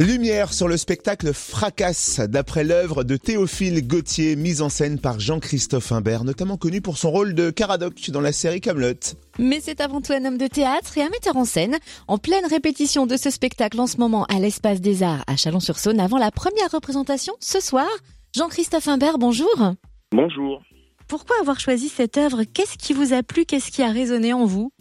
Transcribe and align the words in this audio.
Lumière 0.00 0.52
sur 0.52 0.68
le 0.68 0.76
spectacle 0.76 1.32
Fracasse, 1.32 2.20
d'après 2.20 2.64
l'œuvre 2.64 3.02
de 3.02 3.16
Théophile 3.16 3.86
Gauthier, 3.86 4.36
mise 4.36 4.62
en 4.62 4.68
scène 4.68 4.98
par 4.98 5.18
Jean-Christophe 5.18 5.90
Imbert, 5.92 6.24
notamment 6.24 6.56
connu 6.56 6.80
pour 6.80 6.98
son 6.98 7.10
rôle 7.10 7.34
de 7.34 7.50
Caradoc 7.50 8.10
dans 8.10 8.20
la 8.20 8.32
série 8.32 8.60
Camelot. 8.60 8.94
Mais 9.38 9.60
c'est 9.60 9.80
avant 9.80 10.00
tout 10.00 10.12
un 10.12 10.24
homme 10.24 10.38
de 10.38 10.46
théâtre 10.46 10.96
et 10.98 11.02
un 11.02 11.08
metteur 11.08 11.36
en 11.36 11.44
scène. 11.44 11.76
En 12.08 12.18
pleine 12.18 12.46
répétition 12.46 13.06
de 13.06 13.16
ce 13.16 13.30
spectacle 13.30 13.80
en 13.80 13.86
ce 13.86 13.96
moment 13.96 14.24
à 14.24 14.38
l'Espace 14.38 14.80
des 14.80 15.02
Arts 15.02 15.24
à 15.26 15.36
Chalon-sur-Saône, 15.36 16.00
avant 16.00 16.18
la 16.18 16.30
première 16.30 16.70
représentation 16.70 17.34
ce 17.40 17.60
soir. 17.60 17.88
Jean-Christophe 18.34 18.88
Imbert, 18.88 19.18
bonjour. 19.18 19.72
Bonjour. 20.12 20.62
Pourquoi 21.08 21.36
avoir 21.40 21.60
choisi 21.60 21.88
cette 21.88 22.18
œuvre? 22.18 22.42
Qu'est-ce 22.42 22.76
qui 22.76 22.92
vous 22.92 23.12
a 23.12 23.22
plu? 23.22 23.44
Qu'est-ce 23.44 23.70
qui 23.70 23.82
a 23.82 23.90
résonné 23.90 24.32
en 24.32 24.44
vous? 24.44 24.72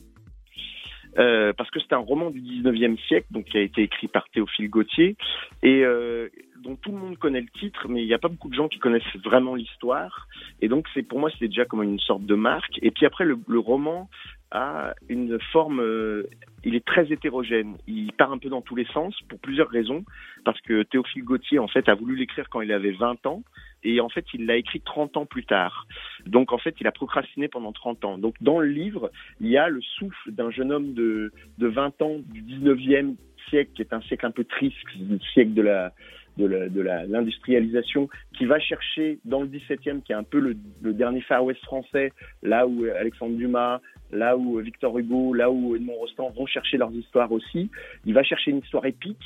Euh, 1.18 1.54
parce 1.54 1.70
que 1.72 1.80
c'est 1.80 1.94
un 1.94 2.00
roman 2.00 2.30
du 2.30 2.42
19e 2.42 2.98
siècle, 3.08 3.28
donc 3.32 3.46
qui 3.46 3.58
a 3.58 3.62
été 3.62 3.84
écrit 3.84 4.08
par 4.08 4.28
Théophile 4.30 4.70
Gautier, 4.70 5.16
et 5.64 5.84
euh, 5.84 6.30
dont 6.64 6.76
tout 6.76 6.92
le 6.92 6.98
monde 6.98 7.18
connaît 7.18 7.42
le 7.42 7.60
titre, 7.60 7.88
mais 7.88 8.02
il 8.02 8.08
n'y 8.08 8.14
a 8.14 8.20
pas 8.20 8.28
beaucoup 8.28 8.50
de 8.50 8.56
gens 8.56 8.68
qui 8.68 8.80
connaissent 8.80 9.04
vraiment 9.24 9.56
l'histoire. 9.56 10.28
Et 10.62 10.68
donc, 10.68 10.88
c'est 10.94 11.04
pour 11.04 11.20
moi, 11.20 11.30
c'est 11.38 11.48
déjà 11.48 11.66
comme 11.66 11.84
une 11.84 12.00
sorte 12.00 12.26
de 12.26 12.36
marque. 12.36 12.80
Et 12.82 12.92
puis 12.92 13.06
après, 13.06 13.26
le, 13.26 13.38
le 13.48 13.60
roman 13.60 14.10
a 14.52 14.94
une 15.10 15.40
forme, 15.52 15.82
euh, 15.82 16.30
il 16.64 16.76
est 16.76 16.86
très 16.86 17.12
hétérogène. 17.12 17.78
Il 17.88 18.12
part 18.14 18.32
un 18.32 18.38
peu 18.38 18.50
dans 18.50 18.62
tous 18.62 18.76
les 18.76 18.86
sens 18.86 19.20
pour 19.30 19.40
plusieurs 19.40 19.70
raisons. 19.70 20.04
Parce 20.44 20.60
que 20.62 20.84
Théophile 20.84 21.24
Gautier, 21.24 21.60
en 21.60 21.68
fait, 21.68 21.90
a 21.90 21.96
voulu 21.96 22.16
l'écrire 22.16 22.50
quand 22.50 22.62
il 22.62 22.72
avait 22.72 22.92
20 22.92 23.26
ans. 23.26 23.44
Et 23.84 24.02
en 24.02 24.10
fait, 24.10 24.26
il 24.34 24.46
l'a 24.46 24.56
écrit 24.56 24.82
30 24.82 25.18
ans 25.18 25.26
plus 25.26 25.46
tard. 25.46 25.88
Donc, 26.26 26.52
en 26.52 26.58
fait, 26.58 26.76
il 26.80 26.88
a 26.88 26.92
procrastiné 26.92 27.48
pendant 27.48 27.72
30 27.72 28.06
ans. 28.06 28.18
Donc, 28.18 28.36
dans 28.42 28.60
le 28.60 28.68
livre, 28.68 29.12
il 29.42 29.48
y 29.48 29.58
a 29.58 29.70
le 29.70 29.82
souffle 29.82 30.32
d'un 30.32 30.50
jeune 30.50 30.72
homme 30.72 30.94
de, 30.94 31.32
de 31.58 31.68
20 31.68 32.02
ans 32.02 32.18
du 32.26 32.42
19e 32.42 33.16
siècle, 33.50 33.72
qui 33.76 33.82
est 33.82 33.94
un 33.94 34.02
siècle 34.02 34.26
un 34.26 34.32
peu 34.32 34.44
triste, 34.44 34.78
le 35.00 35.20
siècle 35.34 35.54
de 35.54 35.62
la, 35.62 35.94
de 36.38 36.82
l'industrialisation, 37.08 38.10
qui 38.38 38.46
va 38.46 38.60
chercher 38.60 39.20
dans 39.26 39.42
le 39.42 39.48
17e, 39.48 40.02
qui 40.02 40.12
est 40.12 40.16
un 40.16 40.24
peu 40.24 40.40
le, 40.40 40.56
le, 40.82 40.94
dernier 40.94 41.22
Far 41.22 41.44
West 41.44 41.64
français, 41.64 42.12
là 42.44 42.68
où 42.68 42.86
Alexandre 42.86 43.36
Dumas, 43.36 43.80
là 44.12 44.38
où 44.38 44.60
Victor 44.60 44.98
Hugo, 44.98 45.34
là 45.34 45.50
où 45.52 45.76
Edmond 45.76 45.96
Rostand 45.96 46.32
vont 46.32 46.46
chercher 46.46 46.78
leurs 46.78 46.94
histoires 46.94 47.32
aussi. 47.32 47.70
Il 48.06 48.14
va 48.14 48.24
chercher 48.24 48.52
une 48.52 48.60
histoire 48.60 48.86
épique 48.86 49.24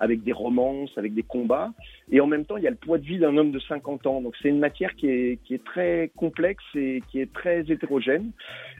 avec 0.00 0.22
des 0.22 0.32
romances, 0.32 0.90
avec 0.96 1.14
des 1.14 1.22
combats. 1.22 1.72
Et 2.10 2.20
en 2.20 2.26
même 2.26 2.46
temps, 2.46 2.56
il 2.56 2.64
y 2.64 2.66
a 2.66 2.70
le 2.70 2.76
poids 2.76 2.98
de 2.98 3.04
vie 3.04 3.18
d'un 3.18 3.36
homme 3.36 3.52
de 3.52 3.60
50 3.60 4.06
ans. 4.06 4.20
Donc 4.22 4.34
c'est 4.40 4.48
une 4.48 4.58
matière 4.58 4.94
qui 4.96 5.06
est, 5.08 5.38
qui 5.44 5.54
est 5.54 5.62
très 5.62 6.10
complexe 6.16 6.64
et 6.74 7.02
qui 7.10 7.20
est 7.20 7.32
très 7.32 7.70
hétérogène. 7.70 8.32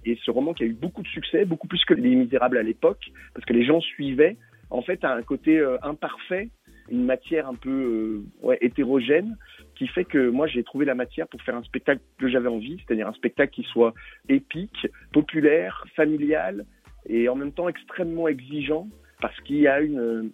Et 0.07 0.19
ce 0.25 0.31
roman 0.31 0.55
qui 0.55 0.65
a 0.65 0.67
eu 0.67 0.73
beaucoup 0.73 1.03
de 1.03 1.09
succès, 1.09 1.45
beaucoup 1.45 1.69
plus 1.69 1.85
que 1.85 1.95
Les 1.95 2.17
Misérables 2.17 2.57
à 2.57 2.63
l'époque, 2.63 3.13
parce 3.35 3.45
que 3.45 3.53
les 3.53 3.65
gens 3.65 3.81
suivaient, 3.81 4.39
en 4.71 4.83
fait, 4.83 5.05
un 5.05 5.23
côté 5.23 5.59
euh, 5.59 5.77
imparfait 5.83 6.49
une 6.91 7.05
matière 7.05 7.49
un 7.49 7.55
peu 7.55 8.25
euh, 8.45 8.57
hétérogène 8.61 9.37
qui 9.77 9.87
fait 9.87 10.05
que 10.05 10.29
moi 10.29 10.47
j'ai 10.47 10.63
trouvé 10.65 10.85
la 10.85 10.95
matière 10.95 11.29
pour 11.29 11.43
faire 11.43 11.57
un 11.57 11.63
spectacle 11.63 12.01
que 12.19 12.29
j'avais 12.29 12.49
envie, 12.49 12.79
c'est-à-dire 12.85 13.09
un 13.09 13.13
spectacle 13.15 13.53
qui 13.53 13.63
soit 13.65 13.95
épique, 14.29 14.87
populaire, 15.13 15.85
familial 15.97 16.67
et 17.09 17.29
en 17.29 17.37
même 17.37 17.53
temps 17.53 17.69
extrêmement 17.69 18.29
exigeant 18.29 18.89
parce 19.21 19.39
qu'il 19.41 19.59
y 19.59 19.69
a 19.69 19.81
une 19.81 20.31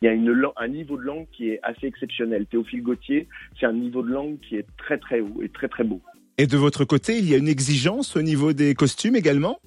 il 0.00 0.04
y 0.04 0.08
a 0.08 0.12
une, 0.12 0.32
un 0.56 0.68
niveau 0.68 0.96
de 0.96 1.02
langue 1.02 1.26
qui 1.32 1.50
est 1.50 1.58
assez 1.64 1.86
exceptionnel. 1.86 2.46
Théophile 2.46 2.82
Gauthier, 2.82 3.26
c'est 3.58 3.66
un 3.66 3.72
niveau 3.72 4.02
de 4.02 4.10
langue 4.10 4.38
qui 4.40 4.54
est 4.54 4.66
très 4.76 4.96
très 4.96 5.20
haut 5.20 5.42
et 5.42 5.48
très 5.48 5.66
très 5.66 5.82
beau. 5.82 6.00
Et 6.36 6.46
de 6.46 6.56
votre 6.56 6.84
côté, 6.84 7.18
il 7.18 7.28
y 7.28 7.34
a 7.34 7.36
une 7.36 7.48
exigence 7.48 8.16
au 8.16 8.22
niveau 8.22 8.52
des 8.52 8.74
costumes 8.74 9.16
également? 9.16 9.58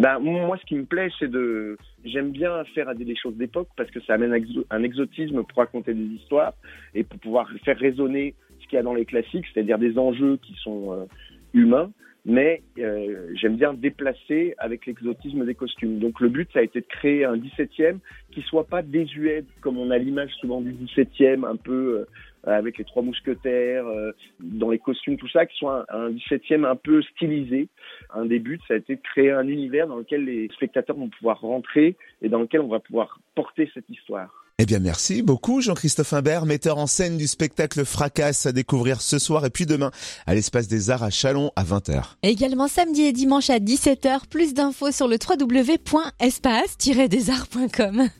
Ben, 0.00 0.18
moi, 0.20 0.56
ce 0.58 0.64
qui 0.64 0.74
me 0.76 0.84
plaît, 0.84 1.10
c'est 1.18 1.30
de. 1.30 1.76
J'aime 2.04 2.30
bien 2.30 2.64
faire 2.74 2.94
des 2.94 3.16
choses 3.16 3.36
d'époque 3.36 3.68
parce 3.76 3.90
que 3.90 4.00
ça 4.00 4.14
amène 4.14 4.32
un 4.70 4.82
exotisme 4.82 5.42
pour 5.42 5.58
raconter 5.58 5.92
des 5.92 6.14
histoires 6.16 6.54
et 6.94 7.04
pour 7.04 7.18
pouvoir 7.20 7.48
faire 7.64 7.78
résonner 7.78 8.34
ce 8.60 8.66
qu'il 8.68 8.76
y 8.76 8.78
a 8.78 8.82
dans 8.82 8.94
les 8.94 9.04
classiques, 9.04 9.44
c'est-à-dire 9.52 9.78
des 9.78 9.98
enjeux 9.98 10.38
qui 10.38 10.54
sont 10.62 10.92
euh, 10.92 11.04
humains. 11.52 11.90
Mais 12.24 12.62
euh, 12.78 13.32
j'aime 13.34 13.56
bien 13.56 13.74
déplacer 13.74 14.54
avec 14.58 14.86
l'exotisme 14.86 15.44
des 15.44 15.54
costumes. 15.54 15.98
Donc 15.98 16.20
le 16.20 16.28
but, 16.28 16.48
ça 16.52 16.60
a 16.60 16.62
été 16.62 16.80
de 16.80 16.86
créer 16.86 17.24
un 17.24 17.36
17e 17.36 17.98
qui 18.30 18.42
soit 18.42 18.66
pas 18.66 18.80
désuet 18.80 19.44
comme 19.60 19.76
on 19.76 19.90
a 19.90 19.98
l'image 19.98 20.30
souvent 20.40 20.60
du 20.60 20.72
17e, 20.72 21.44
un 21.44 21.56
peu 21.56 21.72
euh, 21.72 22.04
avec 22.44 22.78
les 22.78 22.84
trois 22.84 23.02
mousquetaires, 23.02 23.86
euh, 23.86 24.12
dans 24.40 24.70
les 24.70 24.78
costumes, 24.78 25.16
tout 25.16 25.28
ça, 25.28 25.46
qui 25.46 25.56
soit 25.56 25.84
un, 25.88 26.06
un 26.06 26.10
17e 26.10 26.64
un 26.64 26.76
peu 26.76 27.02
stylisé. 27.02 27.68
Un 28.14 28.26
des 28.26 28.38
buts, 28.38 28.60
ça 28.68 28.74
a 28.74 28.76
été 28.78 28.96
de 28.96 29.02
créer 29.02 29.30
un 29.30 29.46
univers 29.46 29.86
dans 29.86 29.96
lequel 29.96 30.24
les 30.24 30.48
spectateurs 30.54 30.96
vont 30.96 31.08
pouvoir 31.08 31.40
rentrer 31.40 31.96
et 32.20 32.28
dans 32.28 32.40
lequel 32.40 32.60
on 32.60 32.68
va 32.68 32.80
pouvoir 32.80 33.20
porter 33.34 33.70
cette 33.74 33.88
histoire. 33.88 34.42
Eh 34.58 34.64
bien, 34.64 34.78
merci 34.78 35.22
beaucoup, 35.22 35.60
Jean-Christophe 35.60 36.12
Imbert, 36.12 36.46
metteur 36.46 36.78
en 36.78 36.86
scène 36.86 37.16
du 37.16 37.26
spectacle 37.26 37.84
Fracasse 37.84 38.46
à 38.46 38.52
découvrir 38.52 39.00
ce 39.00 39.18
soir 39.18 39.44
et 39.44 39.50
puis 39.50 39.66
demain 39.66 39.90
à 40.24 40.34
l'Espace 40.34 40.68
des 40.68 40.90
Arts 40.90 41.02
à 41.02 41.10
Chalon 41.10 41.50
à 41.56 41.64
20h. 41.64 42.14
Également 42.22 42.68
samedi 42.68 43.02
et 43.02 43.12
dimanche 43.12 43.50
à 43.50 43.58
17h. 43.58 44.28
Plus 44.28 44.54
d'infos 44.54 44.92
sur 44.92 45.08
le 45.08 45.16
www.espace-desarts.com. 45.16 48.08